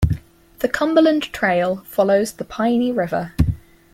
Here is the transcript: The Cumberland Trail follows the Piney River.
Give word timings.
The 0.61 0.67
Cumberland 0.67 1.31
Trail 1.31 1.83
follows 1.85 2.31
the 2.33 2.43
Piney 2.43 2.91
River. 2.91 3.33